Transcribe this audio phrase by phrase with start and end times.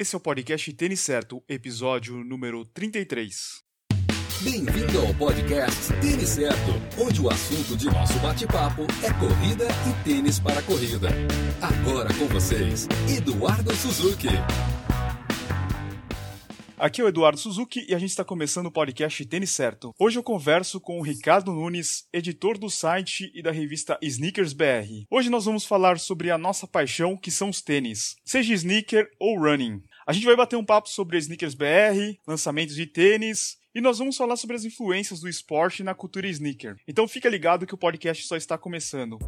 [0.00, 3.64] Esse é o podcast Tênis Certo, episódio número 33.
[4.42, 10.38] Bem-vindo ao podcast Tênis Certo, onde o assunto de nosso bate-papo é corrida e tênis
[10.38, 11.08] para corrida.
[11.60, 14.28] Agora com vocês, Eduardo Suzuki.
[16.80, 19.92] Aqui é o Eduardo Suzuki e a gente está começando o podcast Tênis Certo.
[19.98, 25.04] Hoje eu converso com o Ricardo Nunes, editor do site e da revista Sneakers BR.
[25.10, 29.36] Hoje nós vamos falar sobre a nossa paixão, que são os tênis, seja sneaker ou
[29.40, 29.82] running.
[30.06, 34.16] A gente vai bater um papo sobre Sneakers BR, lançamentos de tênis, e nós vamos
[34.16, 36.76] falar sobre as influências do esporte na cultura sneaker.
[36.86, 39.18] Então fica ligado que o podcast só está começando.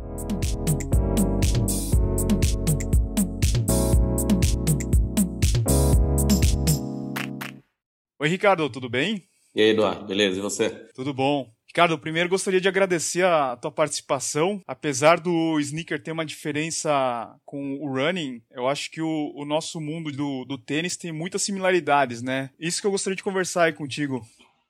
[8.23, 9.25] Oi, Ricardo, tudo bem?
[9.55, 10.39] E aí, Eduardo, beleza?
[10.39, 10.69] E você?
[10.95, 11.51] Tudo bom.
[11.67, 14.61] Ricardo, primeiro gostaria de agradecer a tua participação.
[14.67, 19.81] Apesar do sneaker ter uma diferença com o running, eu acho que o, o nosso
[19.81, 22.51] mundo do, do tênis tem muitas similaridades, né?
[22.61, 24.21] Isso que eu gostaria de conversar aí contigo.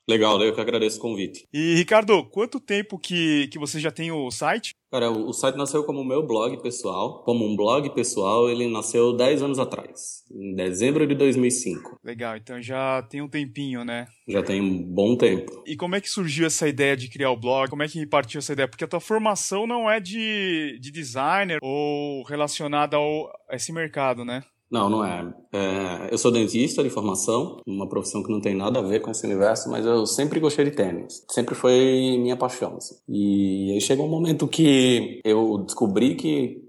[0.09, 1.45] Legal, eu que agradeço o convite.
[1.53, 4.77] E, Ricardo, quanto tempo que, que você já tem o site?
[4.91, 7.23] Cara, o site nasceu como meu blog pessoal.
[7.23, 12.01] Como um blog pessoal, ele nasceu 10 anos atrás, em dezembro de 2005.
[12.03, 14.09] Legal, então já tem um tempinho, né?
[14.27, 15.63] Já tem um bom tempo.
[15.65, 17.71] E como é que surgiu essa ideia de criar o blog?
[17.71, 18.67] Como é que partiu essa ideia?
[18.67, 24.25] Porque a tua formação não é de, de designer ou relacionada ao, a esse mercado,
[24.25, 24.43] né?
[24.71, 25.35] Não, não é.
[25.53, 26.09] é.
[26.13, 29.27] Eu sou dentista de formação, uma profissão que não tem nada a ver com esse
[29.27, 31.25] universo, mas eu sempre gostei de tênis.
[31.29, 32.77] Sempre foi minha paixão.
[32.77, 32.95] Assim.
[33.09, 36.63] E aí chegou um momento que eu descobri que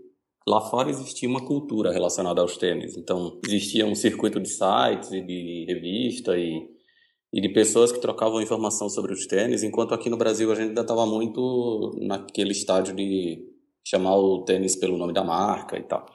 [0.48, 2.98] lá fora existia uma cultura relacionada aos tênis.
[2.98, 6.68] Então, existia um circuito de sites e de revista e,
[7.32, 10.70] e de pessoas que trocavam informação sobre os tênis, enquanto aqui no Brasil a gente
[10.70, 13.48] ainda estava muito naquele estágio de
[13.86, 16.06] chamar o tênis pelo nome da marca e tal.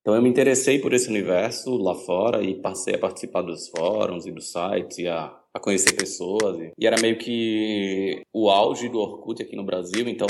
[0.00, 4.26] Então eu me interessei por esse universo lá fora e passei a participar dos fóruns
[4.26, 6.58] e dos sites e a a conhecer pessoas.
[6.78, 10.26] E era meio que o auge do Orkut aqui no Brasil, então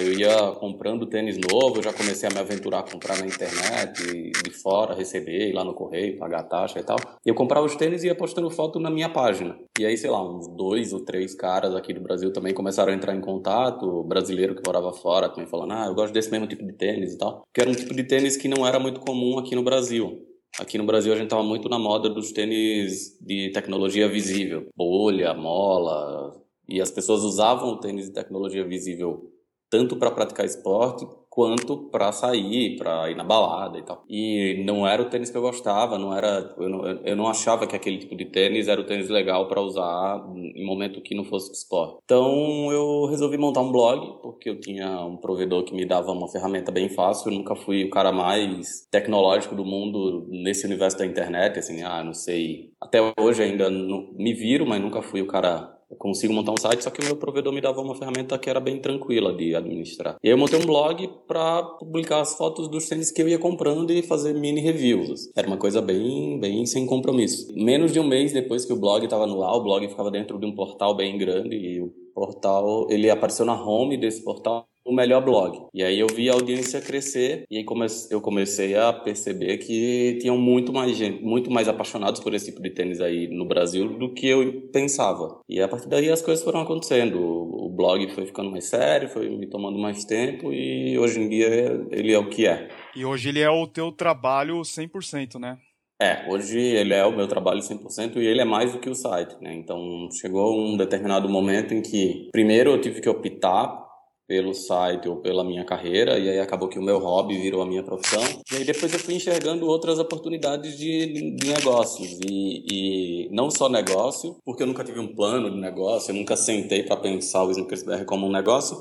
[0.00, 4.02] eu ia comprando tênis novo, eu já comecei a me aventurar a comprar na internet,
[4.02, 6.98] de fora, receber, ir lá no correio, pagar taxa e tal.
[7.24, 9.58] E eu comprava os tênis e ia postando foto na minha página.
[9.78, 12.94] E aí, sei lá, uns dois ou três caras aqui do Brasil também começaram a
[12.94, 16.64] entrar em contato, brasileiro que morava fora também falando, ah, eu gosto desse mesmo tipo
[16.64, 17.42] de tênis e tal.
[17.54, 20.29] Que era um tipo de tênis que não era muito comum aqui no Brasil.
[20.58, 25.32] Aqui no Brasil a gente estava muito na moda dos tênis de tecnologia visível, bolha,
[25.32, 26.32] mola,
[26.68, 29.32] e as pessoas usavam o tênis de tecnologia visível
[29.70, 31.06] tanto para praticar esporte
[31.40, 34.04] quanto para sair, para ir na balada e tal.
[34.10, 37.66] E não era o tênis que eu gostava, não era, eu não, eu não achava
[37.66, 41.24] que aquele tipo de tênis era o tênis legal para usar em momento que não
[41.24, 41.96] fosse de esporte.
[42.04, 46.30] Então eu resolvi montar um blog, porque eu tinha um provedor que me dava uma
[46.30, 51.06] ferramenta bem fácil, eu nunca fui o cara mais tecnológico do mundo nesse universo da
[51.06, 52.70] internet, assim, ah, não sei.
[52.78, 56.82] Até hoje ainda não, me viro, mas nunca fui o cara consigo montar um site,
[56.82, 60.16] só que o meu provedor me dava uma ferramenta que era bem tranquila de administrar.
[60.22, 63.38] E aí eu montei um blog para publicar as fotos dos tênis que eu ia
[63.38, 65.30] comprando e fazer mini reviews.
[65.36, 67.52] Era uma coisa bem, bem sem compromisso.
[67.54, 70.38] Menos de um mês depois que o blog estava no ar, o blog ficava dentro
[70.38, 74.92] de um portal bem grande e o portal, ele apareceu na home desse portal o
[74.92, 75.66] melhor blog.
[75.74, 77.66] E aí eu vi a audiência crescer e aí
[78.10, 82.62] eu comecei a perceber que tinham muito mais gente, muito mais apaixonados por esse tipo
[82.62, 85.40] de tênis aí no Brasil do que eu pensava.
[85.48, 87.20] E a partir daí as coisas foram acontecendo.
[87.20, 91.86] O blog foi ficando mais sério, foi me tomando mais tempo e hoje em dia
[91.90, 92.68] ele é o que é.
[92.94, 95.58] E hoje ele é o teu trabalho 100%, né?
[96.02, 98.94] É, hoje ele é o meu trabalho 100% e ele é mais do que o
[98.94, 99.52] site, né?
[99.54, 103.89] Então chegou um determinado momento em que primeiro eu tive que optar
[104.30, 107.66] pelo site ou pela minha carreira, e aí acabou que o meu hobby virou a
[107.66, 108.22] minha profissão.
[108.52, 113.68] E aí depois eu fui enxergando outras oportunidades de, de negócios, e, e, não só
[113.68, 117.50] negócio, porque eu nunca tive um plano de negócio, eu nunca sentei para pensar o
[117.50, 118.80] Snickers BR como um negócio,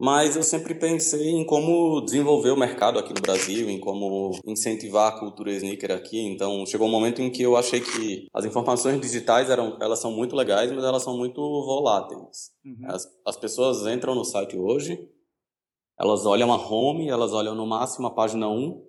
[0.00, 5.12] mas eu sempre pensei em como desenvolver o mercado aqui no Brasil, em como incentivar
[5.12, 6.18] a cultura sneaker aqui.
[6.18, 10.10] Então, chegou um momento em que eu achei que as informações digitais eram, elas são
[10.10, 12.50] muito legais, mas elas são muito voláteis.
[12.64, 12.86] Uhum.
[12.86, 15.06] As, as pessoas entram no site hoje,
[15.98, 18.82] elas olham a home, elas olham no máximo a página 1,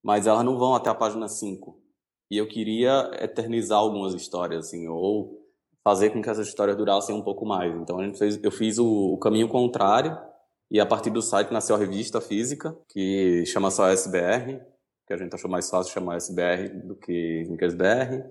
[0.00, 1.76] mas elas não vão até a página 5.
[2.30, 5.43] E eu queria eternizar algumas histórias, assim, ou
[5.84, 7.72] fazer com que essas histórias durassem um pouco mais.
[7.76, 10.18] Então a gente fez, eu fiz o, o, caminho contrário
[10.70, 14.60] e a partir do site nasceu a revista física que chama só SBR,
[15.06, 18.24] que a gente achou mais fácil chamar SBR do que Snickers BR.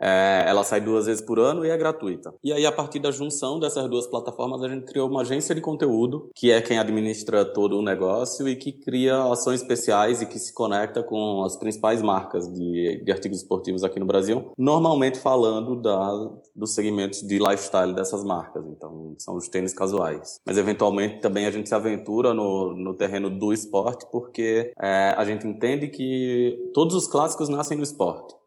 [0.00, 2.32] É, ela sai duas vezes por ano e é gratuita.
[2.42, 5.60] E aí, a partir da junção dessas duas plataformas, a gente criou uma agência de
[5.60, 10.38] conteúdo, que é quem administra todo o negócio e que cria ações especiais e que
[10.38, 15.76] se conecta com as principais marcas de, de artigos esportivos aqui no Brasil, normalmente falando
[15.76, 18.64] da, dos segmentos de lifestyle dessas marcas.
[18.66, 20.40] Então, são os tênis casuais.
[20.46, 25.24] Mas, eventualmente, também a gente se aventura no, no terreno do esporte, porque é, a
[25.24, 28.39] gente entende que todos os clássicos nascem no esporte.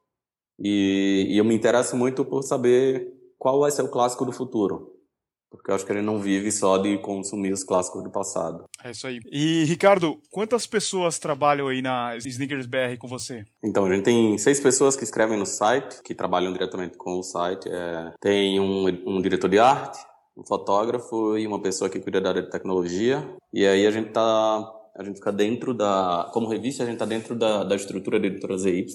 [0.60, 3.08] E, e eu me interesso muito por saber
[3.38, 4.94] qual vai ser o clássico do futuro.
[5.54, 8.66] Porque eu acho que gente não vive só de consumir os clássicos do passado.
[8.84, 9.20] É isso aí.
[9.32, 13.46] E, Ricardo, quantas pessoas trabalham aí na Sneakers BR com você?
[13.64, 17.24] Então, a gente tem seis pessoas que escrevem no site, que trabalham diretamente com o
[17.24, 17.70] site.
[17.70, 20.00] É, tem um, um diretor de arte,
[20.36, 23.24] um fotógrafo e uma pessoa que cuida da área de tecnologia.
[23.54, 27.06] E aí a gente tá a gente fica dentro da, como revista, a gente está
[27.06, 28.86] dentro da, da estrutura da editora ZY,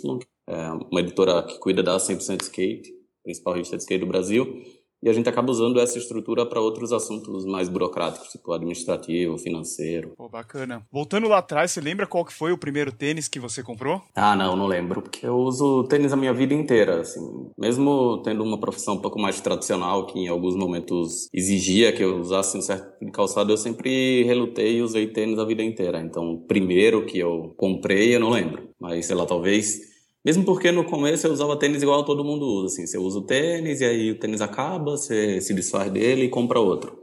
[0.48, 2.90] é uma editora que cuida da 100% Skate,
[3.22, 4.62] principal revista de skate do Brasil,
[5.00, 10.12] e a gente acaba usando essa estrutura para outros assuntos mais burocráticos, tipo administrativo, financeiro.
[10.16, 10.84] Pô, bacana.
[10.90, 14.02] Voltando lá atrás, você lembra qual que foi o primeiro tênis que você comprou?
[14.16, 17.20] Ah, não, não lembro, porque eu uso tênis a minha vida inteira, assim.
[17.56, 22.18] Mesmo tendo uma profissão um pouco mais tradicional, que em alguns momentos exigia que eu
[22.18, 26.00] usasse um certo tipo de calçado, eu sempre relutei e usei tênis a vida inteira.
[26.00, 28.68] Então, o primeiro que eu comprei, eu não lembro.
[28.80, 29.87] Mas, sei lá, talvez
[30.28, 32.86] mesmo porque no começo eu usava tênis igual todo mundo usa, assim.
[32.86, 36.60] Você usa o tênis e aí o tênis acaba, você se desfaz dele e compra
[36.60, 37.02] outro.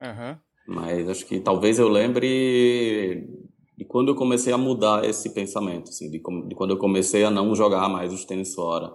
[0.00, 0.34] Uhum.
[0.66, 3.28] Mas acho que talvez eu lembre
[3.76, 7.30] de quando eu comecei a mudar esse pensamento, assim, de, de quando eu comecei a
[7.30, 8.94] não jogar mais os tênis fora.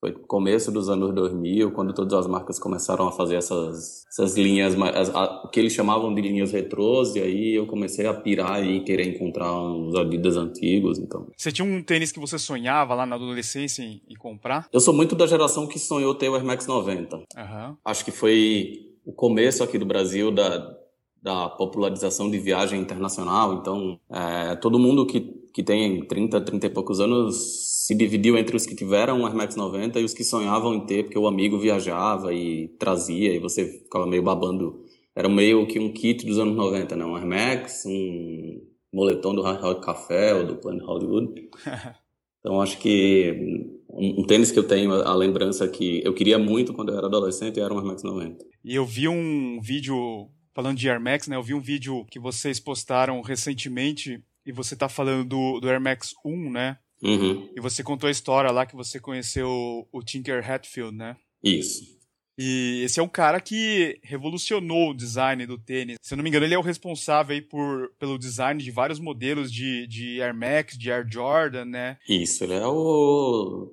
[0.00, 4.74] Foi começo dos anos 2000, quando todas as marcas começaram a fazer essas, essas linhas,
[4.74, 9.06] o que eles chamavam de linhas retrôs, e aí eu comecei a pirar e querer
[9.14, 11.26] encontrar uns Adidas antigos, então.
[11.36, 14.66] Você tinha um tênis que você sonhava lá na adolescência em, em comprar?
[14.72, 17.16] Eu sou muito da geração que sonhou ter o Air Max 90.
[17.16, 17.76] Uhum.
[17.84, 20.78] Acho que foi o começo aqui do Brasil da,
[21.22, 25.20] da popularização de viagem internacional, então é, todo mundo que,
[25.52, 29.34] que tem 30, 30 e poucos anos se dividiu entre os que tiveram um Air
[29.34, 33.40] Max 90 e os que sonhavam em ter, porque o amigo viajava e trazia, e
[33.40, 34.84] você ficava meio babando.
[35.12, 37.04] Era meio que um kit dos anos 90, né?
[37.04, 38.60] Um Air Max, um
[38.92, 41.48] moletom do Hard Rock Café ou do Planet Hollywood.
[42.42, 46.72] Então acho que um, um, tênis que eu tenho, a lembrança que eu queria muito
[46.72, 48.42] quando eu era adolescente era um Air Max 90.
[48.64, 51.36] E eu vi um vídeo, falando de Air Max, né?
[51.36, 55.82] Eu vi um vídeo que vocês postaram recentemente e você tá falando do, do Air
[55.82, 56.78] Max 1, né?
[57.02, 57.48] Uhum.
[57.56, 61.16] E você contou a história lá que você conheceu o Tinker Hatfield, né?
[61.42, 62.00] Isso.
[62.38, 65.96] E esse é um cara que revolucionou o design do tênis.
[66.00, 68.98] Se eu não me engano, ele é o responsável aí por, pelo design de vários
[68.98, 71.98] modelos de, de Air Max, de Air Jordan, né?
[72.08, 73.70] Isso, ele é o.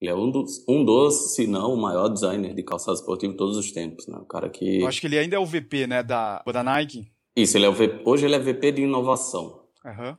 [0.00, 3.38] Ele é um dos, um dos, se não o maior designer de calçado esportivo de
[3.38, 4.16] todos os tempos, né?
[4.18, 4.82] O cara que.
[4.82, 6.02] Eu acho que ele ainda é o VP, né?
[6.04, 7.10] Da, da Nike.
[7.34, 9.64] Isso, ele é o VP, hoje ele é VP de inovação.
[9.84, 10.10] Aham.
[10.10, 10.16] Uhum.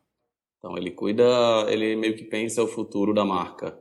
[0.58, 1.24] Então ele cuida,
[1.70, 3.78] ele meio que pensa o futuro da marca.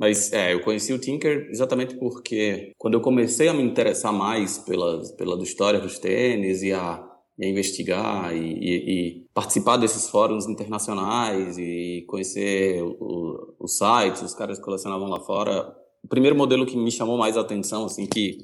[0.00, 4.56] Mas é, eu conheci o Tinker exatamente porque quando eu comecei a me interessar mais
[4.56, 7.06] pela, pela história dos tênis e a,
[7.38, 14.34] e a investigar e, e, e, participar desses fóruns internacionais e conhecer os sites, os
[14.34, 18.06] caras que colecionavam lá fora, o primeiro modelo que me chamou mais a atenção, assim,
[18.06, 18.38] que,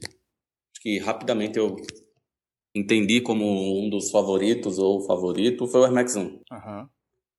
[0.83, 1.75] que rapidamente eu
[2.75, 6.21] entendi como um dos favoritos ou favorito foi o Air Max 1.
[6.21, 6.96] Uhum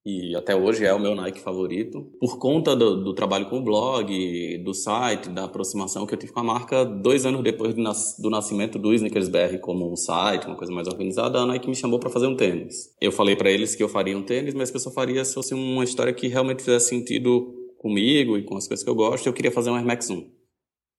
[0.10, 3.62] e até hoje é o meu Nike favorito, por conta do, do, trabalho com o
[3.62, 7.82] blog, do site, da aproximação que eu tive com a marca, dois anos depois do,
[7.82, 11.68] nas, do nascimento do Sneakers BR como um site, uma coisa mais organizada, a Nike
[11.68, 12.96] me chamou para fazer um tênis.
[13.02, 15.34] Eu falei para eles que eu faria um tênis, mas que eu só faria se
[15.34, 19.28] fosse uma história que realmente fizesse sentido comigo e com as coisas que eu gosto,
[19.28, 20.26] eu queria fazer um Air Max 1.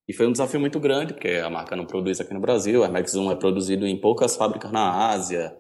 [0.07, 2.83] E foi um desafio muito grande, porque a marca não produz aqui no Brasil, o
[2.83, 5.57] Air Max 1 é produzido em poucas fábricas na Ásia,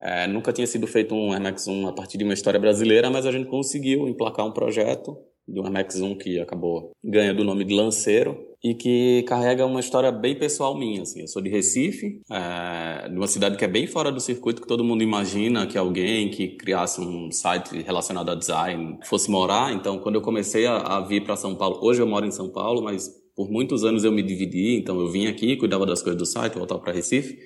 [0.00, 3.10] é, nunca tinha sido feito um Air Max 1 a partir de uma história brasileira,
[3.10, 5.16] mas a gente conseguiu emplacar um projeto
[5.48, 9.78] de um Max 1 que acabou ganhando o nome de Lanceiro e que carrega uma
[9.78, 11.02] história bem pessoal minha.
[11.02, 11.20] Assim.
[11.20, 14.66] Eu sou de Recife, é, de uma cidade que é bem fora do circuito que
[14.66, 19.72] todo mundo imagina que alguém que criasse um site relacionado a design fosse morar.
[19.72, 22.48] Então, quando eu comecei a, a vir para São Paulo, hoje eu moro em São
[22.48, 24.76] Paulo, mas por muitos anos eu me dividi.
[24.76, 27.38] Então, eu vim aqui, cuidava das coisas do site, voltava para Recife.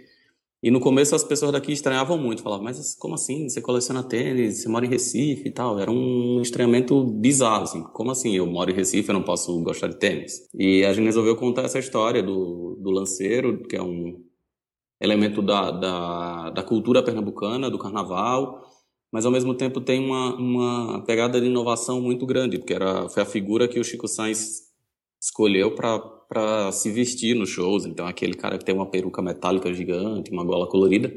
[0.62, 3.48] E no começo as pessoas daqui estranhavam muito, falavam, mas como assim?
[3.48, 5.78] Você coleciona tênis, você mora em Recife e tal.
[5.78, 7.82] Era um estranhamento bizarro, assim.
[7.94, 8.36] Como assim?
[8.36, 10.48] Eu moro em Recife, eu não posso gostar de tênis?
[10.54, 14.22] E a gente resolveu contar essa história do, do lanceiro, que é um
[15.00, 18.62] elemento da, da, da cultura pernambucana, do carnaval,
[19.10, 23.22] mas ao mesmo tempo tem uma, uma pegada de inovação muito grande, porque era, foi
[23.22, 24.68] a figura que o Chico Sainz
[25.20, 25.98] escolheu para
[26.72, 27.84] se vestir nos shows.
[27.86, 31.12] Então, aquele cara que tem uma peruca metálica gigante, uma gola colorida.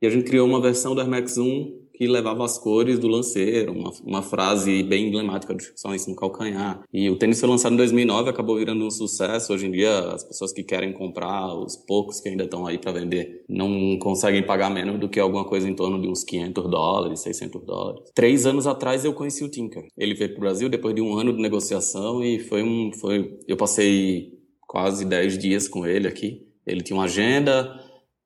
[0.00, 3.06] E a gente criou uma versão do Air Max 1 que levava as cores do
[3.06, 5.76] lanceiro, uma, uma frase bem emblemática do Chico
[6.08, 6.82] no calcanhar.
[6.92, 9.52] E o tênis foi lançado em 2009, acabou virando um sucesso.
[9.52, 12.90] Hoje em dia, as pessoas que querem comprar, os poucos que ainda estão aí para
[12.90, 17.20] vender, não conseguem pagar menos do que alguma coisa em torno de uns 500 dólares,
[17.20, 18.10] 600 dólares.
[18.14, 19.86] Três anos atrás eu conheci o Tinker.
[19.96, 23.38] Ele veio para o Brasil depois de um ano de negociação e foi um, foi,
[23.46, 24.41] eu passei
[24.72, 26.46] quase 10 dias com ele aqui.
[26.66, 27.78] Ele tinha uma agenda,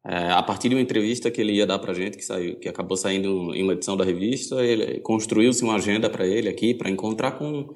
[0.07, 2.69] é, a partir de uma entrevista que ele ia dar para gente, que, saiu, que
[2.69, 6.89] acabou saindo em uma edição da revista, ele construiu-se uma agenda para ele aqui, para
[6.89, 7.75] encontrar com,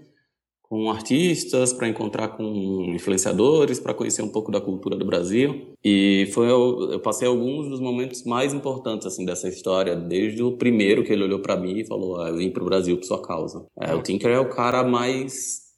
[0.63, 5.75] com artistas, para encontrar com influenciadores, para conhecer um pouco da cultura do Brasil.
[5.85, 10.53] E foi eu, eu passei alguns dos momentos mais importantes assim dessa história, desde o
[10.53, 13.05] primeiro que ele olhou para mim e falou: ah, "Eu vim para o Brasil por
[13.05, 13.67] sua causa".
[13.81, 15.70] É, o Tinker é o cara mais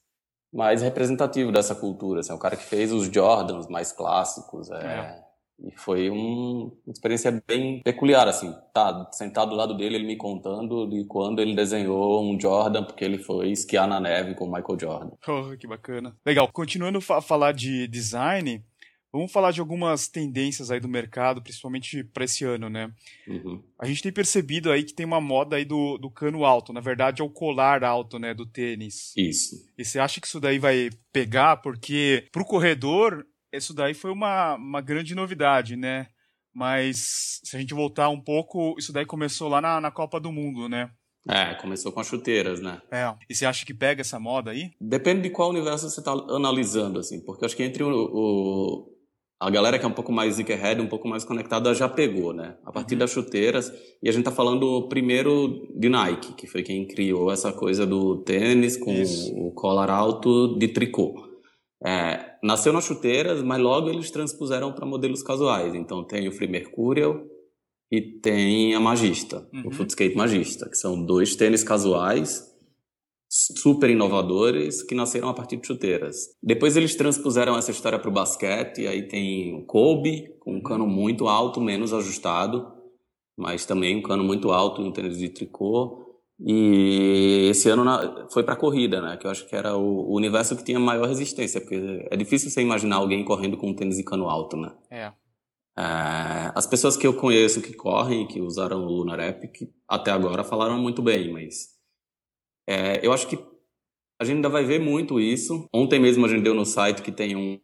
[0.53, 4.85] mais representativo dessa cultura, assim, é o cara que fez os Jordans mais clássicos, é.
[4.85, 5.23] é
[5.65, 8.53] e foi um, uma experiência bem peculiar, assim.
[8.75, 13.05] Tá sentado do lado dele, ele me contando de quando ele desenhou um Jordan, porque
[13.05, 15.11] ele foi esquiar na neve com o Michael Jordan.
[15.29, 16.17] Oh, que bacana.
[16.27, 16.49] Legal.
[16.53, 18.65] Continuando a falar de design,
[19.13, 22.93] vamos falar de algumas tendências aí do mercado, principalmente para esse ano, né?
[23.29, 23.63] Uhum.
[23.79, 26.73] A gente tem percebido aí que tem uma moda aí do, do cano alto.
[26.73, 29.13] Na verdade, é o colar alto, né, do tênis.
[29.17, 29.57] Isso.
[29.77, 31.59] E você acha que isso daí vai pegar?
[31.59, 36.07] Porque pro corredor isso daí foi uma, uma grande novidade, né?
[36.55, 40.33] Mas se a gente voltar um pouco, isso daí começou lá na, na Copa do
[40.33, 40.91] Mundo, né?
[41.29, 42.83] É, começou com as chuteiras, né?
[42.91, 43.15] É.
[43.29, 44.73] E você acha que pega essa moda aí?
[44.81, 47.21] Depende de qual universo você está analisando, assim.
[47.21, 48.93] Porque acho que entre o, o,
[49.43, 52.55] a galera que é um pouco mais sneakerhead, um pouco mais conectada, já pegou, né?
[52.65, 53.01] A partir uhum.
[53.01, 53.73] das chuteiras.
[54.01, 58.19] E a gente tá falando primeiro de Nike, que foi quem criou essa coisa do
[58.19, 59.35] tênis com Isso.
[59.37, 61.15] o colar alto de tricô.
[61.85, 65.75] É, nasceu nas chuteiras, mas logo eles transpuseram para modelos casuais.
[65.75, 67.21] Então tem o Free Mercurial
[67.91, 69.65] e tem a Magista, uhum.
[69.67, 72.52] o Footscape Magista, que são dois tênis casuais
[73.35, 76.37] super inovadores que nasceram a partir de chuteiras.
[76.43, 80.87] Depois eles transpuseram essa história para o basquete, aí tem o Kobe, com um cano
[80.87, 82.71] muito alto, menos ajustado,
[83.35, 86.21] mas também um cano muito alto em tênis de tricô.
[86.39, 89.17] E esse ano na, foi para corrida, né?
[89.17, 92.51] Que eu acho que era o, o, universo que tinha maior resistência, porque é difícil
[92.51, 94.73] você imaginar alguém correndo com um tênis e cano alto, né?
[94.91, 95.05] É.
[95.05, 95.13] é
[96.55, 100.77] as pessoas que eu conheço que correm, que usaram o Lunar Epic, até agora falaram
[100.79, 101.73] muito bem, mas
[102.69, 103.39] é, eu acho que
[104.21, 105.67] a gente ainda vai ver muito isso.
[105.75, 107.59] Ontem mesmo a gente deu no site que tem um,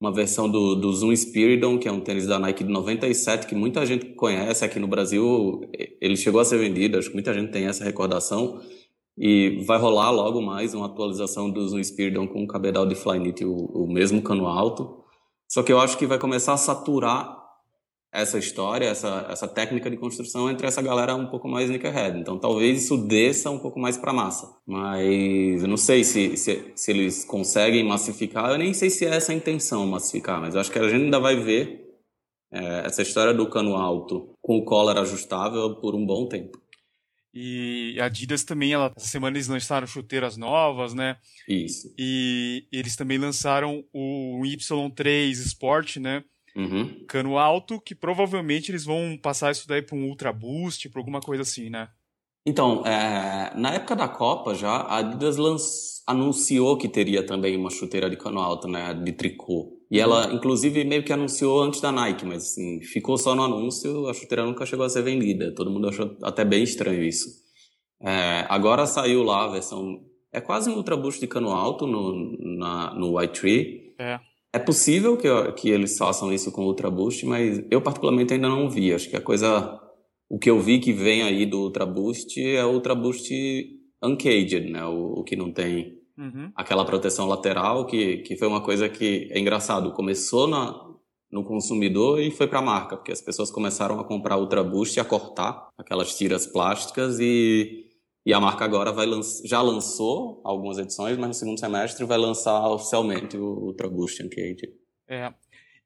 [0.00, 3.54] uma versão do, do Zoom Spiridon, que é um tênis da Nike de 97, que
[3.54, 5.62] muita gente conhece aqui no Brasil.
[6.00, 8.60] Ele chegou a ser vendido, acho que muita gente tem essa recordação.
[9.16, 13.44] E vai rolar logo mais uma atualização do Zoom Spiridon com o cabedal de Flyknit,
[13.44, 15.04] o, o mesmo cano alto.
[15.48, 17.33] Só que eu acho que vai começar a saturar
[18.14, 22.20] essa história, essa, essa técnica de construção entre essa galera um pouco mais sneakerhead.
[22.20, 24.56] Então talvez isso desça um pouco mais para massa.
[24.64, 29.16] Mas eu não sei se, se, se, eles conseguem massificar, eu nem sei se é
[29.16, 31.84] essa a intenção, massificar, mas eu acho que a gente ainda vai ver
[32.52, 36.62] é, essa história do cano alto com o collar ajustável por um bom tempo.
[37.36, 41.16] E a Adidas também, ela, essa semana eles lançaram chuteiras novas, né?
[41.48, 41.92] Isso.
[41.98, 46.22] E eles também lançaram o Y3 Sport, né?
[46.56, 47.04] Uhum.
[47.08, 51.20] Cano alto, que provavelmente eles vão passar isso daí para um Ultra Boost, para alguma
[51.20, 51.88] coisa assim, né?
[52.46, 55.36] Então, é, na época da Copa já, a Adidas
[56.06, 59.72] anunciou que teria também uma chuteira de cano alto, né, de tricô.
[59.90, 60.34] E ela, uhum.
[60.34, 64.44] inclusive, meio que anunciou antes da Nike, mas assim, ficou só no anúncio, a chuteira
[64.44, 65.54] nunca chegou a ser vendida.
[65.54, 67.28] Todo mundo achou até bem estranho isso.
[68.00, 70.00] É, agora saiu lá a versão...
[70.30, 73.94] É quase um Ultra Boost de cano alto no, na, no White Tree.
[73.98, 74.18] É.
[74.54, 78.48] É possível que, que eles façam isso com o Ultra Boost, mas eu particularmente ainda
[78.48, 78.94] não vi.
[78.94, 79.80] Acho que a coisa,
[80.30, 83.34] o que eu vi que vem aí do Ultra Boost é o Ultra Boost
[84.00, 84.84] Uncaged, né?
[84.84, 86.52] O, o que não tem uhum.
[86.54, 89.92] aquela proteção lateral, que, que foi uma coisa que é engraçado.
[89.92, 90.72] Começou na,
[91.32, 94.96] no consumidor e foi para a marca, porque as pessoas começaram a comprar Ultra Boost
[94.96, 97.86] e a cortar aquelas tiras plásticas e
[98.24, 99.06] e a marca agora vai
[99.44, 104.72] já lançou algumas edições, mas no segundo semestre vai lançar oficialmente o Ultra Boost Uncaged.
[105.08, 105.32] É.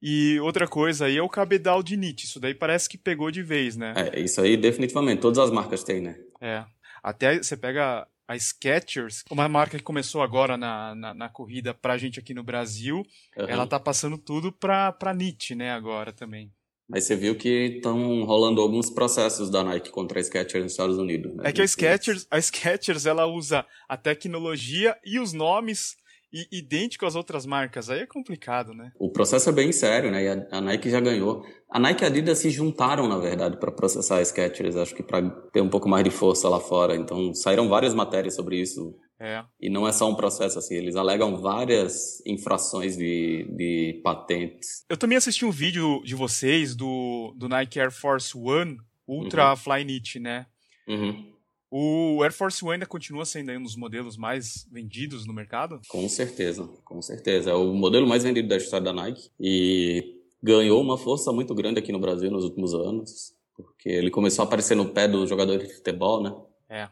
[0.00, 2.24] E outra coisa aí é o cabedal de NIT.
[2.24, 3.94] Isso daí parece que pegou de vez, né?
[3.96, 5.20] É, isso aí definitivamente.
[5.20, 6.16] Todas as marcas têm, né?
[6.40, 6.64] É.
[7.02, 11.96] Até você pega a Skechers, uma marca que começou agora na, na, na corrida pra
[11.96, 12.98] gente aqui no Brasil,
[13.36, 13.48] uhum.
[13.48, 16.52] ela tá passando tudo pra, pra NIT, né, agora também.
[16.88, 20.96] Mas você viu que estão rolando alguns processos da Nike contra a Skechers nos Estados
[20.96, 21.34] Unidos.
[21.34, 21.42] Né?
[21.46, 25.96] É que a Skechers, a Skechers ela usa a tecnologia e os nomes
[26.32, 28.92] idêntico às outras marcas, aí é complicado, né?
[28.98, 30.24] O processo é bem sério, né?
[30.24, 31.44] E a, Nike já ganhou.
[31.70, 35.02] A Nike e a Adidas se juntaram, na verdade, para processar a Skechers, acho que
[35.02, 36.96] para ter um pouco mais de força lá fora.
[36.96, 38.94] Então, saíram várias matérias sobre isso.
[39.20, 39.42] É.
[39.60, 44.84] E não é só um processo assim, eles alegam várias infrações de, de patentes.
[44.88, 49.56] Eu também assisti um vídeo de vocês do, do Nike Air Force One Ultra uhum.
[49.56, 50.46] Flyknit, né?
[50.86, 51.32] Uhum.
[51.70, 55.80] O Air Force One ainda continua sendo um dos modelos mais vendidos no mercado?
[55.88, 57.50] Com certeza, com certeza.
[57.50, 61.78] É o modelo mais vendido da história da Nike e ganhou uma força muito grande
[61.78, 65.68] aqui no Brasil nos últimos anos, porque ele começou a aparecer no pé dos jogadores
[65.68, 66.34] de futebol, né?
[66.70, 66.88] É.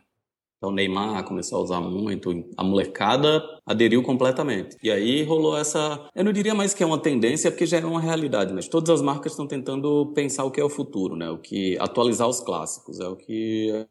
[0.59, 4.77] Então o Neymar começou a usar muito, a molecada aderiu completamente.
[4.83, 7.85] E aí rolou essa, eu não diria mais que é uma tendência, porque já é
[7.85, 11.31] uma realidade, mas todas as marcas estão tentando pensar o que é o futuro, né?
[11.31, 13.87] O que atualizar os clássicos, é o que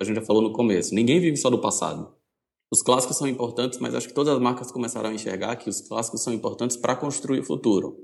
[0.00, 2.12] a gente já falou no começo, ninguém vive só do passado.
[2.70, 5.80] Os clássicos são importantes, mas acho que todas as marcas começaram a enxergar que os
[5.80, 7.96] clássicos são importantes para construir o futuro.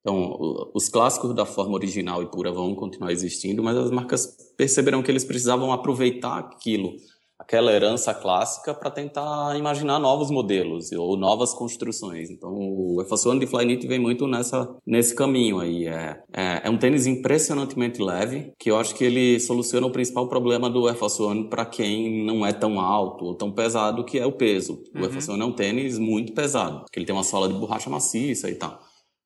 [0.00, 5.02] Então, os clássicos da forma original e pura vão continuar existindo, mas as marcas perceberam
[5.02, 6.94] que eles precisavam aproveitar aquilo
[7.40, 12.28] aquela herança clássica para tentar imaginar novos modelos ou novas construções.
[12.28, 15.86] Então, o Air One de Flyknit vem muito nessa, nesse caminho aí.
[15.86, 20.28] É, é, é, um tênis impressionantemente leve, que eu acho que ele soluciona o principal
[20.28, 24.18] problema do Air Force One para quem não é tão alto ou tão pesado, que
[24.18, 24.82] é o peso.
[24.94, 27.54] O Air Force One é um tênis muito pesado, porque ele tem uma sola de
[27.54, 28.78] borracha maciça e tal.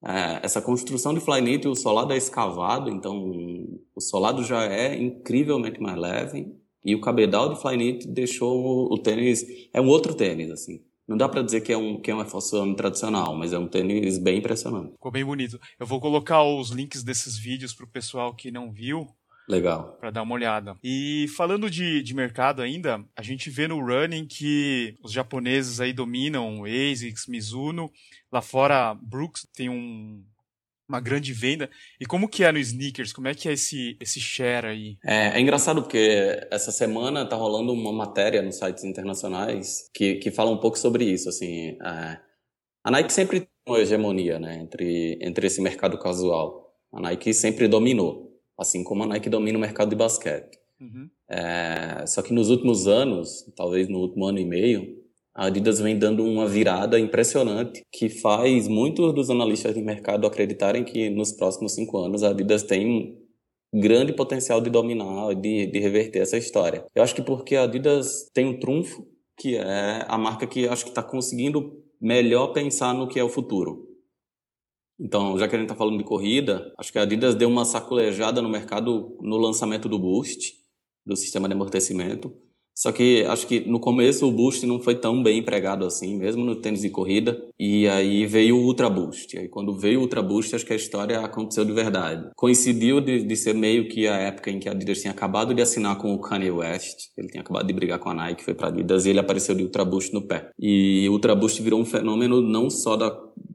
[0.06, 3.18] É, essa construção de Flyknit, o solado é escavado, então
[3.96, 9.44] o solado já é incrivelmente mais leve e o cabedal de Flyknit deixou o tênis
[9.72, 10.82] é um outro tênis assim.
[11.06, 13.52] Não dá para dizer que é um que é um Air Force One tradicional, mas
[13.52, 14.92] é um tênis bem impressionante.
[14.92, 15.60] Ficou bem bonito.
[15.78, 19.06] Eu vou colocar os links desses vídeos pro pessoal que não viu.
[19.46, 19.98] Legal.
[20.00, 20.74] Para dar uma olhada.
[20.82, 25.92] E falando de, de mercado ainda, a gente vê no running que os japoneses aí
[25.92, 27.90] dominam ASICS, Mizuno.
[28.32, 30.24] Lá fora, Brooks tem um
[30.88, 31.68] uma grande venda.
[32.00, 33.12] E como que é no sneakers?
[33.12, 34.96] Como é que é esse, esse share aí?
[35.04, 40.30] É, é engraçado porque essa semana tá rolando uma matéria nos sites internacionais que, que
[40.30, 41.28] fala um pouco sobre isso.
[41.28, 42.18] Assim, é,
[42.84, 46.72] a Nike sempre tem uma hegemonia né, entre, entre esse mercado casual.
[46.92, 50.58] A Nike sempre dominou, assim como a Nike domina o mercado de basquete.
[50.80, 51.08] Uhum.
[51.28, 55.03] É, só que nos últimos anos, talvez no último ano e meio,
[55.34, 60.84] a Adidas vem dando uma virada impressionante que faz muitos dos analistas de mercado acreditarem
[60.84, 63.18] que nos próximos cinco anos a Adidas tem
[63.74, 66.86] grande potencial de dominar, de, de reverter essa história.
[66.94, 70.84] Eu acho que porque a Adidas tem um trunfo, que é a marca que acho
[70.84, 73.88] que está conseguindo melhor pensar no que é o futuro.
[75.00, 77.64] Então, já que a gente está falando de corrida, acho que a Adidas deu uma
[77.64, 80.54] sacolejada no mercado no lançamento do Boost,
[81.04, 82.32] do sistema de amortecimento.
[82.74, 86.44] Só que acho que no começo o Boost não foi tão bem empregado assim, mesmo
[86.44, 87.40] no tênis de corrida.
[87.58, 89.36] E aí veio o Ultra Boost.
[89.36, 92.30] E aí quando veio o Ultra Boost, acho que a história aconteceu de verdade.
[92.34, 95.62] Coincidiu de, de ser meio que a época em que a Adidas tinha acabado de
[95.62, 97.10] assinar com o Kanye West.
[97.16, 99.62] Ele tinha acabado de brigar com a Nike, foi pra Adidas e ele apareceu de
[99.62, 100.50] Ultra Boost no pé.
[100.58, 103.10] E o Ultra Boost virou um fenômeno não só da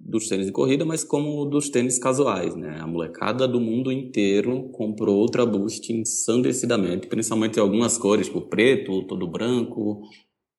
[0.09, 2.79] dos tênis de corrida, mas como dos tênis casuais, né?
[2.79, 9.27] A molecada do mundo inteiro comprou Ultra Boost ensandecidamente, principalmente algumas cores, tipo preto, todo
[9.27, 10.01] branco,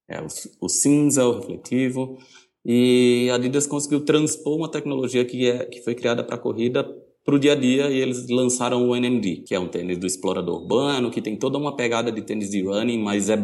[0.07, 0.27] é, o,
[0.61, 2.17] o cinza, o refletivo.
[2.63, 6.83] E a Adidas conseguiu transpor uma tecnologia que, é, que foi criada para corrida
[7.23, 10.07] para o dia a dia e eles lançaram o NMD, que é um tênis do
[10.07, 13.37] explorador urbano, que tem toda uma pegada de tênis de running, mas é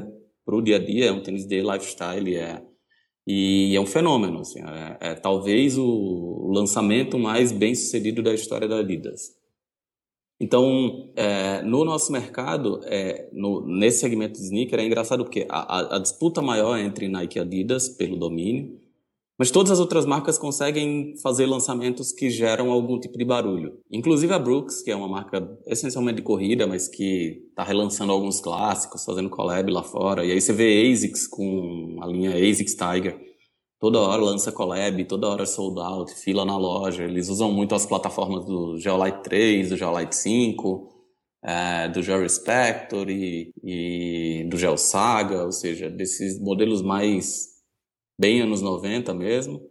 [0.45, 2.63] para o dia a dia, é um tênis de lifestyle, é
[3.27, 8.69] e é um fenômeno, assim, é, é talvez o lançamento mais bem sucedido da história
[8.69, 9.35] da Adidas.
[10.39, 15.95] Então, é, no nosso mercado, é, no, nesse segmento de sneaker, é engraçado porque a,
[15.95, 18.79] a, disputa maior entre Nike e Adidas pelo domínio,
[19.37, 23.77] mas todas as outras marcas conseguem fazer lançamentos que geram algum tipo de barulho.
[23.91, 28.41] Inclusive a Brooks, que é uma marca essencialmente de corrida, mas que está relançando alguns
[28.41, 30.25] clássicos, fazendo collab lá fora.
[30.25, 33.19] E aí você vê ASICS com a linha ASICS Tiger.
[33.79, 37.03] Toda hora lança collab, toda hora sold out, fila na loja.
[37.03, 40.89] Eles usam muito as plataformas do Geolite 3, do Geolite 5,
[41.43, 47.56] é, do Georespector e, e do Geosaga, ou seja, desses modelos mais
[48.17, 49.61] bem anos 90 mesmo.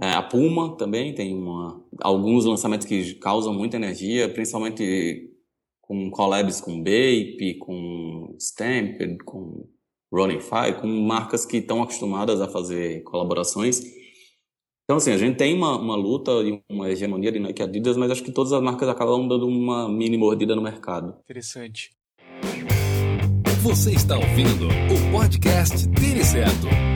[0.00, 5.30] É, a Puma também tem uma, alguns lançamentos que causam muita energia, principalmente
[5.80, 9.68] com collabs com Bape, com Stamped, com
[10.12, 13.82] Running Fire, com marcas que estão acostumadas a fazer colaborações.
[14.84, 18.10] Então, assim, a gente tem uma, uma luta e uma hegemonia de Nike Adidas, mas
[18.10, 21.14] acho que todas as marcas acabam dando uma mini mordida no mercado.
[21.24, 21.92] Interessante.
[23.62, 26.91] Você está ouvindo o podcast Tênis Certo.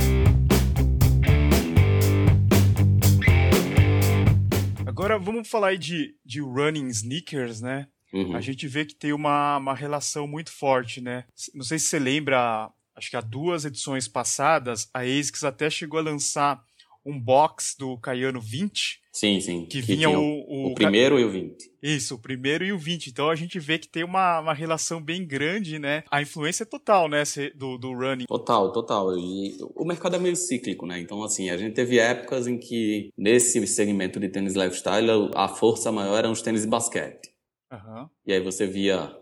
[5.18, 7.86] Vamos falar aí de, de running sneakers, né?
[8.12, 8.34] Uhum.
[8.34, 11.24] A gente vê que tem uma, uma relação muito forte, né?
[11.54, 16.00] Não sei se você lembra, acho que há duas edições passadas, a ASICS até chegou
[16.00, 16.62] a lançar
[17.04, 19.00] um box do Caiano 20.
[19.16, 19.64] Sim, sim.
[19.64, 21.72] Que, que vinha o, o, o, primeiro e o 20.
[21.82, 23.06] Isso, o primeiro e o 20.
[23.06, 26.04] Então a gente vê que tem uma, uma relação bem grande, né?
[26.10, 27.22] A influência é total, né,
[27.54, 28.26] do, do running.
[28.26, 29.16] Total, total.
[29.16, 31.00] E o mercado é meio cíclico, né?
[31.00, 35.90] Então, assim, a gente teve épocas em que nesse segmento de tênis lifestyle, a força
[35.90, 37.30] maior eram os tênis de basquete.
[37.72, 38.10] Uhum.
[38.26, 39.16] E aí você via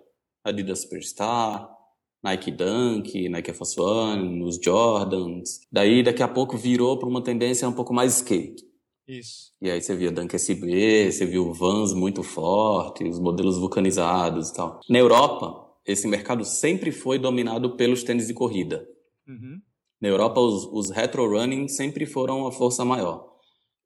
[0.44, 1.70] Adidas Superstar,
[2.20, 5.60] Nike Dunk, Nike Air Force One, os Jordans.
[5.70, 8.73] Daí, daqui a pouco, virou para uma tendência um pouco mais skate.
[9.06, 9.52] Isso.
[9.60, 14.54] E aí você via Dunk SB, você viu Vans muito forte, os modelos vulcanizados e
[14.54, 14.80] tal.
[14.88, 18.86] Na Europa, esse mercado sempre foi dominado pelos tênis de corrida.
[19.28, 19.60] Uhum.
[20.00, 23.34] Na Europa, os, os retro running sempre foram a força maior.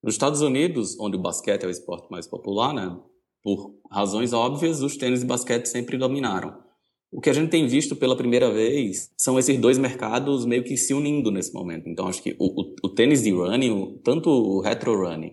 [0.03, 2.97] Nos Estados Unidos, onde o basquete é o esporte mais popular, né?
[3.43, 6.68] Por razões óbvias, os tênis de basquete sempre dominaram.
[7.11, 10.77] O que a gente tem visto pela primeira vez são esses dois mercados meio que
[10.77, 11.89] se unindo nesse momento.
[11.89, 15.33] Então, acho que o, o, o tênis de running, tanto o retro running,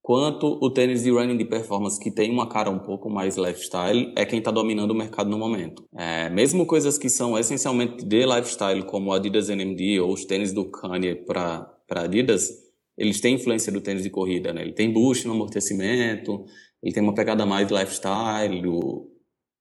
[0.00, 4.14] quanto o tênis de running de performance, que tem uma cara um pouco mais lifestyle,
[4.16, 5.84] é quem está dominando o mercado no momento.
[5.94, 10.70] É, mesmo coisas que são essencialmente de lifestyle, como Adidas NMD ou os tênis do
[10.70, 12.48] Kanye para Adidas,
[12.96, 14.62] eles têm influência do tênis de corrida, né?
[14.62, 16.46] Ele tem boost no amortecimento,
[16.82, 19.17] ele tem uma pegada mais lifestyle, o,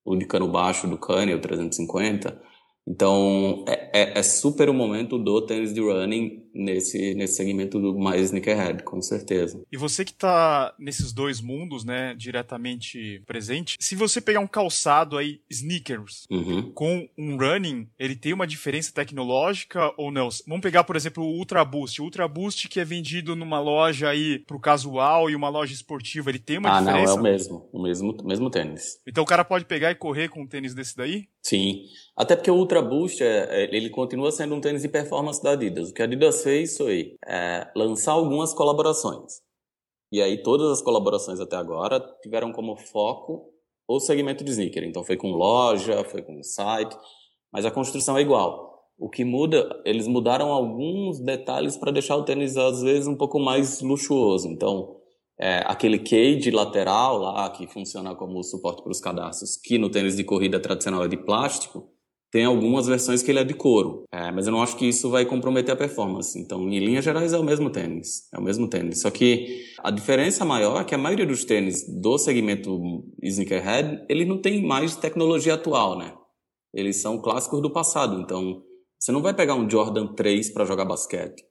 [0.07, 2.41] o de cano baixo do Kanye, o 350.
[2.87, 7.97] Então, é, é, é, super o momento do tênis de running nesse, nesse segmento do
[7.99, 9.61] mais sneakerhead, com certeza.
[9.69, 15.17] E você que está nesses dois mundos, né, diretamente presente, se você pegar um calçado
[15.17, 16.71] aí, sneakers, uhum.
[16.71, 20.29] com um running, ele tem uma diferença tecnológica ou não?
[20.47, 22.01] Vamos pegar, por exemplo, o Ultra Boost.
[22.01, 26.29] O Ultra Boost que é vendido numa loja aí pro casual e uma loja esportiva,
[26.29, 27.13] ele tem uma ah, diferença?
[27.13, 27.69] Ah, não, é o mesmo.
[27.73, 29.01] O mesmo, mesmo tênis.
[29.05, 31.27] Então o cara pode pegar e correr com um tênis desse daí?
[31.41, 31.83] Sim.
[32.15, 35.89] Até porque o Ultra Boost, é, ele continua sendo um tênis de performance da Adidas.
[35.89, 39.41] O que a Adidas fez foi é, lançar algumas colaborações.
[40.11, 43.49] E aí todas as colaborações até agora tiveram como foco
[43.87, 44.83] o segmento de sneaker.
[44.83, 46.95] Então foi com loja, foi com site,
[47.51, 48.67] mas a construção é igual.
[48.97, 53.39] O que muda, eles mudaram alguns detalhes para deixar o tênis às vezes um pouco
[53.39, 54.47] mais luxuoso.
[54.47, 54.97] Então,
[55.39, 60.15] é, aquele cage lateral lá, que funciona como suporte para os cadastros, que no tênis
[60.15, 61.87] de corrida tradicional é de plástico,
[62.31, 65.09] tem algumas versões que ele é de couro, é, mas eu não acho que isso
[65.09, 66.37] vai comprometer a performance.
[66.37, 68.27] Então, em linhas gerais, é o mesmo tênis.
[68.33, 69.01] É o mesmo tênis.
[69.01, 74.25] Só que a diferença maior é que a maioria dos tênis do segmento sneakerhead, ele
[74.25, 76.13] não tem mais tecnologia atual, né?
[76.73, 78.19] Eles são clássicos do passado.
[78.19, 78.61] Então,
[78.99, 81.43] você não vai pegar um Jordan 3 para jogar basquete,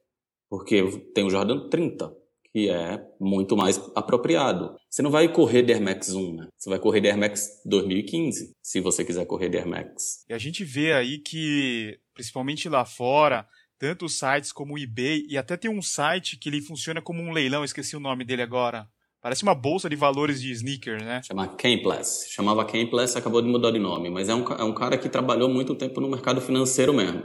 [0.51, 0.83] porque
[1.15, 2.26] tem o Jordan 30
[2.57, 4.75] que é muito mais apropriado.
[4.89, 6.49] Você não vai correr de Air Max 1, né?
[6.57, 10.25] Você vai correr de Air Max 2015, se você quiser correr de Air Max.
[10.27, 13.47] E a gente vê aí que, principalmente lá fora,
[13.79, 17.21] tanto os sites como o eBay, e até tem um site que ele funciona como
[17.21, 18.89] um leilão, esqueci o nome dele agora.
[19.21, 21.21] Parece uma bolsa de valores de sneaker, né?
[21.25, 22.33] Chama Campless.
[22.33, 24.09] Chamava Campless, acabou de mudar de nome.
[24.09, 27.23] Mas é um, é um cara que trabalhou muito tempo no mercado financeiro mesmo.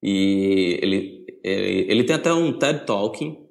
[0.00, 3.49] E ele, ele, ele tem até um TED Talking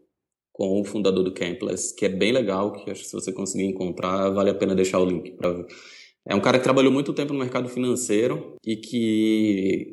[0.59, 3.63] com o fundador do Campless, que é bem legal, que acho que se você conseguir
[3.63, 5.65] encontrar, vale a pena deixar o link para ver.
[6.27, 9.87] É um cara que trabalhou muito tempo no mercado financeiro e que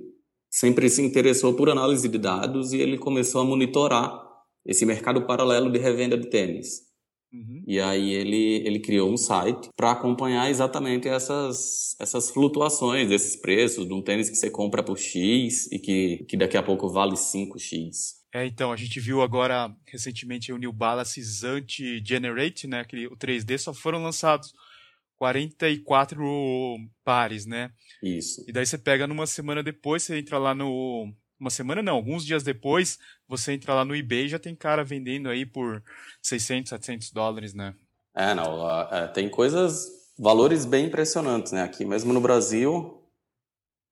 [0.51, 4.21] sempre se interessou por análise de dados e ele começou a monitorar
[4.67, 6.81] esse mercado paralelo de revenda de tênis.
[7.33, 7.63] Uhum.
[7.65, 13.87] E aí ele, ele criou um site para acompanhar exatamente essas, essas flutuações, esses preços
[13.87, 17.15] de um tênis que você compra por X e que, que daqui a pouco vale
[17.15, 18.16] 5X.
[18.37, 22.85] É, então, a gente viu agora recentemente o New Balance Anti-Generate, né?
[22.85, 24.53] Que o 3D só foram lançados
[25.17, 26.21] 44
[27.03, 27.71] pares, né?
[28.03, 28.45] Isso.
[28.47, 31.11] E daí você pega numa semana depois, você entra lá no.
[31.41, 34.85] Uma semana não, alguns dias depois, você entra lá no eBay e já tem cara
[34.85, 35.83] vendendo aí por
[36.21, 37.75] 600, 700 dólares, né?
[38.15, 39.87] É, não, é, tem coisas,
[40.19, 41.63] valores bem impressionantes, né?
[41.63, 43.03] Aqui mesmo no Brasil,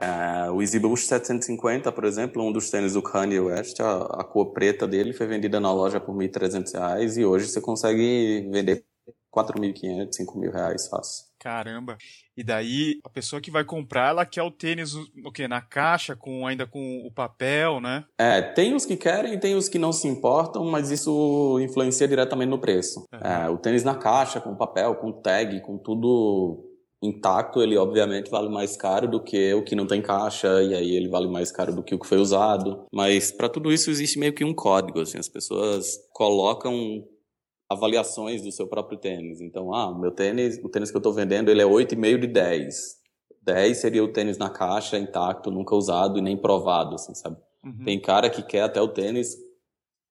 [0.01, 4.25] é, o Easy Boost 750, por exemplo, um dos tênis do Kanye West, a, a
[4.25, 8.85] cor preta dele foi vendida na loja por R$ 1.300 e hoje você consegue vender
[9.07, 11.27] R$ 4.500, R$ reais fácil.
[11.39, 11.97] Caramba.
[12.37, 15.47] E daí a pessoa que vai comprar, ela quer o tênis o quê?
[15.47, 18.05] Na caixa, com ainda com o papel, né?
[18.19, 22.09] É, tem os que querem e tem os que não se importam, mas isso influencia
[22.09, 23.07] diretamente no preço.
[23.13, 23.21] Uhum.
[23.21, 26.74] É, o tênis na caixa, com papel, com tag, com tudo
[27.07, 30.95] intacto, ele obviamente vale mais caro do que o que não tem caixa, e aí
[30.95, 32.85] ele vale mais caro do que o que foi usado.
[32.93, 37.05] Mas para tudo isso existe meio que um código, assim, as pessoas colocam
[37.69, 39.41] avaliações do seu próprio tênis.
[39.41, 42.27] Então, ah, o meu tênis, o tênis que eu estou vendendo, ele é 8,5 de
[42.27, 43.05] 10.
[43.43, 47.37] 10 seria o tênis na caixa, intacto, nunca usado e nem provado, assim, sabe?
[47.65, 47.85] Uhum.
[47.85, 49.37] Tem cara que quer até o tênis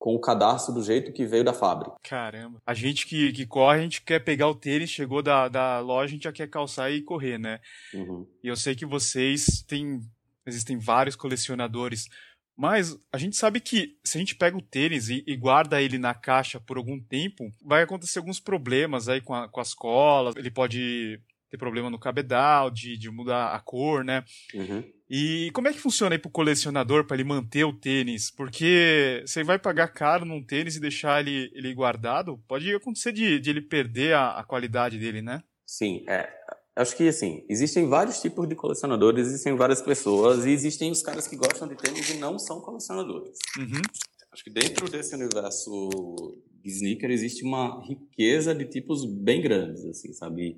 [0.03, 1.95] com o cadarço do jeito que veio da fábrica.
[2.03, 2.61] Caramba.
[2.65, 6.07] A gente que, que corre, a gente quer pegar o tênis, chegou da, da loja,
[6.07, 7.61] a gente já quer calçar e correr, né?
[7.93, 8.27] Uhum.
[8.43, 10.01] E eu sei que vocês têm.
[10.45, 12.09] Existem vários colecionadores.
[12.53, 15.97] Mas a gente sabe que se a gente pega o tênis e, e, guarda ele
[15.97, 20.35] na caixa por algum tempo, vai acontecer alguns problemas aí com, a, com as colas.
[20.35, 21.17] Ele pode
[21.53, 24.25] ter problema no cabedal, de, de mudar a cor, né?
[24.55, 24.83] Uhum.
[25.07, 28.31] E como é que funciona aí pro colecionador para ele manter o tênis?
[28.31, 33.39] Porque você vai pagar caro num tênis e deixar ele, ele guardado, pode acontecer de,
[33.39, 35.43] de ele perder a, a qualidade dele, né?
[35.63, 36.27] Sim, é.
[36.75, 41.27] Acho que assim, existem vários tipos de colecionadores, existem várias pessoas e existem os caras
[41.27, 43.37] que gostam de tênis e não são colecionadores.
[43.59, 43.81] Uhum.
[44.31, 50.11] Acho que dentro desse universo de sneaker existe uma riqueza de tipos bem grandes, assim,
[50.13, 50.57] sabe?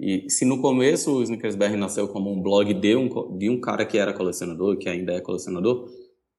[0.00, 3.60] E se no começo o Sneakers BR nasceu como um blog de um, de um
[3.60, 5.88] cara que era colecionador, que ainda é colecionador,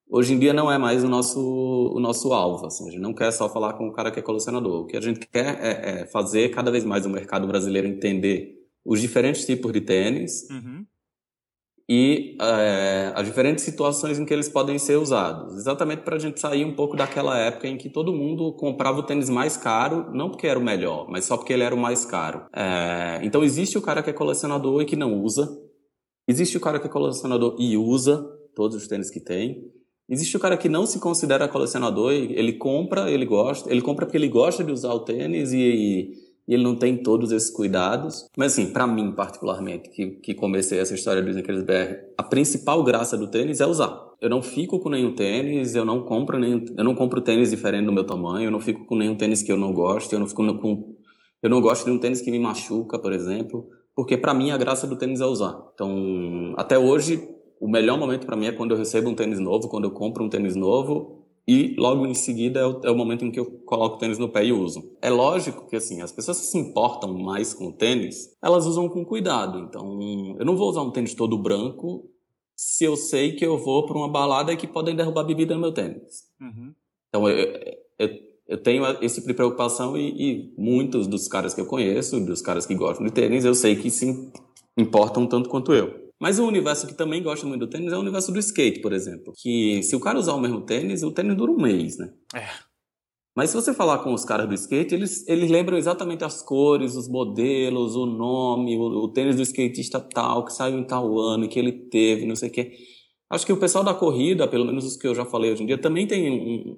[0.10, 2.66] hoje em dia não é mais o nosso, o nosso alvo.
[2.66, 4.82] Assim, a gente não quer só falar com o cara que é colecionador.
[4.82, 8.58] O que a gente quer é, é fazer cada vez mais o mercado brasileiro entender
[8.84, 10.86] os diferentes tipos de tênis uhum
[11.94, 15.58] e é, as diferentes situações em que eles podem ser usados.
[15.58, 19.04] Exatamente para a gente sair um pouco daquela época em que todo mundo comprava o
[19.04, 22.06] tênis mais caro, não porque era o melhor, mas só porque ele era o mais
[22.06, 22.46] caro.
[22.56, 25.50] É, então existe o cara que é colecionador e que não usa.
[26.26, 28.26] Existe o cara que é colecionador e usa
[28.56, 29.62] todos os tênis que tem.
[30.08, 34.18] Existe o cara que não se considera colecionador, ele compra, ele gosta, ele compra porque
[34.18, 36.14] ele gosta de usar o tênis e,
[36.48, 38.28] e ele não tem todos esses cuidados.
[38.38, 42.84] Mas assim, para mim particularmente, que, que comecei essa história do Sneakers BR, a principal
[42.84, 44.12] graça do tênis é usar.
[44.20, 47.86] Eu não fico com nenhum tênis, eu não compro nenhum, eu não compro tênis diferente
[47.86, 50.28] do meu tamanho, eu não fico com nenhum tênis que eu não gosto, eu não
[50.28, 50.96] fico com
[51.42, 54.58] eu não gosto de um tênis que me machuca, por exemplo, porque para mim a
[54.58, 55.60] graça do tênis é usar.
[55.74, 57.28] Então, até hoje,
[57.60, 60.24] o melhor momento para mim é quando eu recebo um tênis novo, quando eu compro
[60.24, 61.21] um tênis novo
[61.54, 64.18] e logo em seguida é o, é o, momento em que eu coloco o tênis
[64.18, 64.96] no pé e uso.
[65.02, 68.88] É lógico que assim, as pessoas que se importam mais com o tênis, elas usam
[68.88, 69.60] com cuidado.
[69.60, 70.00] Então,
[70.40, 72.10] eu não vou usar um tênis todo branco
[72.56, 75.60] se eu sei que eu vou para uma balada e que podem derrubar bebida no
[75.60, 76.24] meu tênis.
[76.40, 76.74] Uhum.
[77.10, 77.46] Então, eu,
[78.00, 78.10] eu,
[78.48, 82.42] eu, tenho esse tipo de preocupação e, e, muitos dos caras que eu conheço, dos
[82.42, 84.32] caras que gostam de tênis, eu sei que se
[84.78, 86.01] importam tanto quanto eu.
[86.22, 88.94] Mas o universo que também gosta muito do tênis é o universo do skate, por
[88.94, 89.34] exemplo.
[89.36, 92.14] Que se o cara usar o mesmo tênis, o tênis dura um mês, né?
[92.36, 92.48] É.
[93.36, 96.96] Mas se você falar com os caras do skate, eles, eles lembram exatamente as cores,
[96.96, 101.50] os modelos, o nome, o, o tênis do skatista tal, que saiu em tal ano,
[101.50, 102.72] que ele teve, não sei o quê.
[103.28, 105.66] Acho que o pessoal da corrida, pelo menos os que eu já falei hoje em
[105.66, 106.78] dia, também tem um,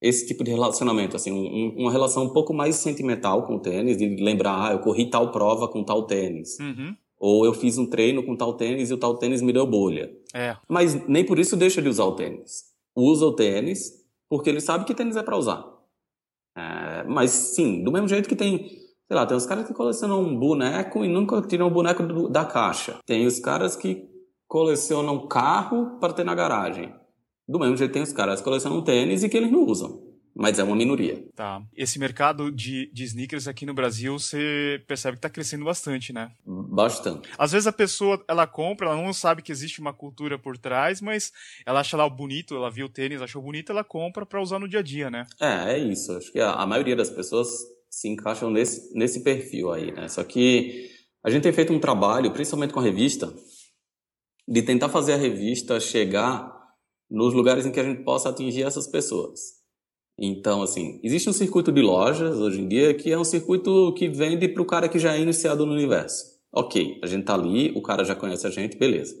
[0.00, 3.96] esse tipo de relacionamento, assim, um, uma relação um pouco mais sentimental com o tênis,
[3.96, 6.56] de lembrar, ah, eu corri tal prova com tal tênis.
[6.60, 6.94] Uhum.
[7.20, 10.10] Ou eu fiz um treino com tal tênis e o tal tênis me deu bolha.
[10.34, 10.56] É.
[10.66, 12.64] Mas nem por isso deixa de usar o tênis.
[12.96, 13.92] Usa o tênis
[14.26, 15.62] porque ele sabe que tênis é para usar.
[16.56, 20.22] É, mas sim, do mesmo jeito que tem, sei lá, tem os caras que colecionam
[20.22, 22.98] um boneco e nunca tiram o boneco do, da caixa.
[23.04, 24.08] Tem os caras que
[24.48, 26.92] colecionam carro para ter na garagem.
[27.46, 30.58] Do mesmo jeito tem os caras que colecionam tênis e que eles não usam mas
[30.58, 31.24] é uma minoria.
[31.34, 31.62] Tá.
[31.76, 36.32] Esse mercado de, de sneakers aqui no Brasil, você percebe que está crescendo bastante, né?
[36.46, 37.28] Bastante.
[37.36, 41.00] Às vezes a pessoa, ela compra, ela não sabe que existe uma cultura por trás,
[41.00, 41.32] mas
[41.66, 44.68] ela acha lá bonito, ela viu o tênis, achou bonito, ela compra para usar no
[44.68, 45.26] dia a dia, né?
[45.40, 46.12] É, é isso.
[46.12, 47.48] Acho que a, a maioria das pessoas
[47.90, 50.08] se encaixam nesse, nesse perfil aí, né?
[50.08, 50.88] Só que
[51.22, 53.34] a gente tem feito um trabalho, principalmente com a revista,
[54.46, 56.50] de tentar fazer a revista chegar
[57.10, 59.59] nos lugares em que a gente possa atingir essas pessoas.
[60.20, 64.08] Então, assim, existe um circuito de lojas hoje em dia que é um circuito que
[64.08, 66.38] vende para o cara que já é iniciado no universo.
[66.52, 69.14] Ok, a gente tá ali, o cara já conhece a gente, beleza.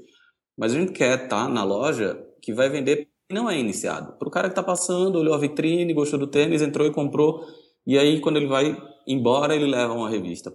[0.58, 4.18] Mas a gente quer estar tá na loja que vai vender e não é iniciado.
[4.18, 7.46] Para o cara que está passando, olhou a vitrine, gostou do tênis, entrou e comprou.
[7.86, 10.52] E aí, quando ele vai embora, ele leva uma revista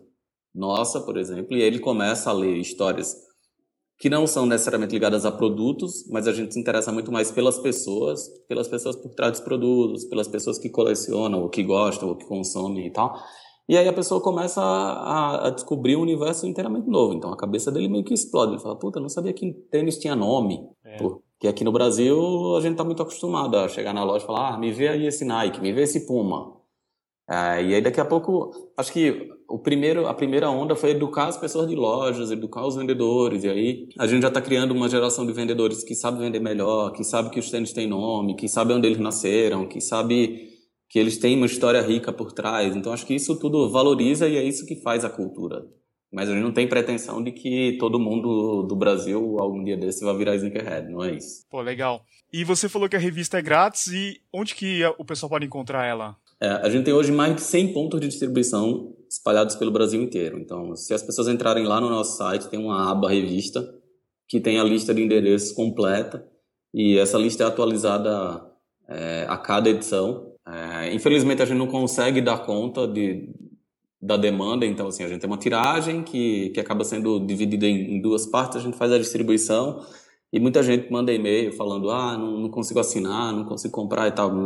[0.55, 3.13] nossa, por exemplo, e aí ele começa a ler histórias
[3.97, 7.58] que não são necessariamente ligadas a produtos, mas a gente se interessa muito mais pelas
[7.58, 12.15] pessoas, pelas pessoas por trás dos produtos, pelas pessoas que colecionam, ou que gostam, ou
[12.15, 13.17] que consomem e tal.
[13.67, 17.13] E aí a pessoa começa a, a, descobrir um universo inteiramente novo.
[17.13, 18.53] Então a cabeça dele meio que explode.
[18.53, 20.69] Ele fala, puta, eu não sabia que tênis tinha nome.
[20.84, 20.97] É.
[20.97, 24.53] Porque aqui no Brasil a gente tá muito acostumado a chegar na loja e falar,
[24.53, 26.53] ah, me vê aí esse Nike, me vê esse Puma.
[27.27, 31.27] É, e aí daqui a pouco, acho que o primeiro, a primeira onda foi educar
[31.27, 33.43] as pessoas de lojas, educar os vendedores.
[33.43, 36.91] E aí a gente já está criando uma geração de vendedores que sabe vender melhor,
[36.91, 40.51] que sabe que os tênis têm nome, que sabe onde eles nasceram, que sabe
[40.89, 42.75] que eles têm uma história rica por trás.
[42.75, 45.65] Então acho que isso tudo valoriza e é isso que faz a cultura.
[46.12, 50.03] Mas a gente não tem pretensão de que todo mundo do Brasil algum dia desse
[50.03, 51.45] vai virar sneakerhead, não é isso.
[51.49, 52.03] Pô, legal.
[52.31, 55.86] E você falou que a revista é grátis e onde que o pessoal pode encontrar
[55.86, 56.15] ela?
[56.39, 60.38] É, a gente tem hoje mais de 100 pontos de distribuição espalhados pelo Brasil inteiro.
[60.38, 63.65] Então, se as pessoas entrarem lá no nosso site, tem uma aba revista
[64.28, 66.25] que tem a lista de endereços completa
[66.73, 68.41] e essa lista é atualizada
[68.88, 70.34] é, a cada edição.
[70.47, 73.30] É, infelizmente, a gente não consegue dar conta de,
[74.01, 77.95] da demanda, então assim, a gente tem uma tiragem que, que acaba sendo dividida em,
[77.95, 79.80] em duas partes, a gente faz a distribuição
[80.34, 84.12] e muita gente manda e-mail falando, ah, não, não consigo assinar, não consigo comprar e
[84.12, 84.45] tal.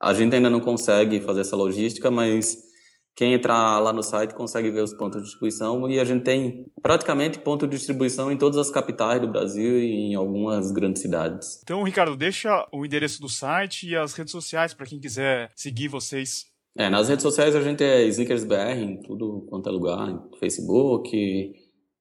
[0.00, 2.71] A gente ainda não consegue fazer essa logística, mas
[3.14, 6.66] quem entrar lá no site consegue ver os pontos de distribuição e a gente tem
[6.80, 11.60] praticamente ponto de distribuição em todas as capitais do Brasil e em algumas grandes cidades.
[11.62, 15.88] Então, Ricardo, deixa o endereço do site e as redes sociais para quem quiser seguir
[15.88, 16.46] vocês.
[16.76, 20.08] É, nas redes sociais a gente é SneakersBR em tudo quanto é lugar,
[20.40, 21.52] Facebook,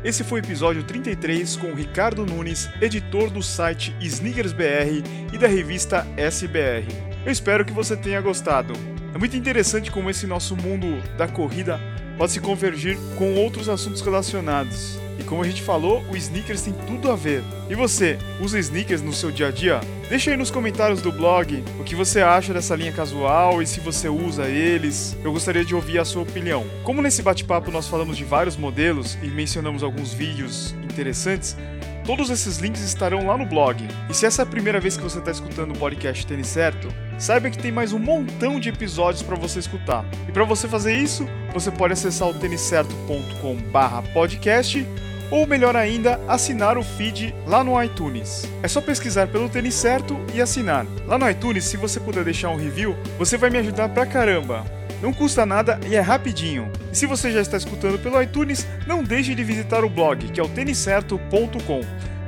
[0.04, 5.48] Esse foi o episódio 33 com Ricardo Nunes, editor do site Sneakers BR e da
[5.48, 6.88] revista SBR.
[7.24, 8.74] Eu espero que você tenha gostado.
[9.14, 10.88] É muito interessante como esse nosso mundo
[11.18, 11.80] da corrida
[12.18, 15.01] pode se convergir com outros assuntos relacionados.
[15.21, 17.43] E como a gente falou, o sneakers tem tudo a ver.
[17.69, 19.79] E você, usa sneakers no seu dia a dia?
[20.10, 23.79] Deixa aí nos comentários do blog o que você acha dessa linha casual e se
[23.79, 25.15] você usa eles.
[25.23, 26.65] Eu gostaria de ouvir a sua opinião.
[26.84, 31.55] Como nesse bate-papo nós falamos de vários modelos e mencionamos alguns vídeos interessantes,
[32.03, 33.88] Todos esses links estarão lá no blog.
[34.10, 36.88] E se essa é a primeira vez que você está escutando o podcast Tênis Certo,
[37.19, 40.03] saiba que tem mais um montão de episódios para você escutar.
[40.27, 44.84] E para você fazer isso, você pode acessar o têniscerto.com/podcast
[45.32, 48.44] ou melhor ainda, assinar o feed lá no iTunes.
[48.62, 50.86] É só pesquisar pelo Tênis Certo e assinar.
[51.08, 54.65] Lá no iTunes, se você puder deixar um review, você vai me ajudar pra caramba.
[55.02, 56.70] Não custa nada e é rapidinho.
[56.91, 60.39] E se você já está escutando pelo iTunes, não deixe de visitar o blog, que
[60.39, 61.82] é o têniscerto.com.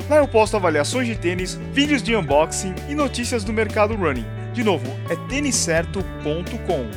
[0.10, 4.26] Lá eu posto avaliações de tênis, vídeos de unboxing e notícias do mercado running.
[4.54, 6.88] De novo, é têniscerto.com.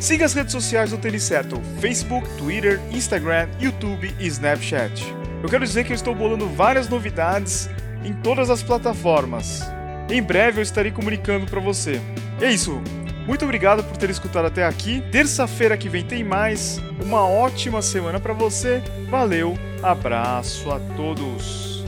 [0.00, 5.17] Siga as redes sociais do Tênis Certo: Facebook, Twitter, Instagram, YouTube e Snapchat.
[5.42, 7.68] Eu quero dizer que eu estou bolando várias novidades
[8.04, 9.62] em todas as plataformas.
[10.10, 12.00] Em breve eu estarei comunicando para você.
[12.40, 12.80] É isso.
[13.26, 15.00] Muito obrigado por ter escutado até aqui.
[15.12, 16.80] Terça-feira que vem tem mais.
[17.04, 18.82] Uma ótima semana para você.
[19.10, 19.56] Valeu.
[19.82, 21.84] Abraço a todos.